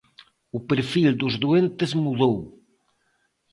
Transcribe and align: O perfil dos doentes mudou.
O 0.57 0.59
perfil 0.69 1.09
dos 1.21 1.33
doentes 1.43 1.91
mudou. 2.03 2.35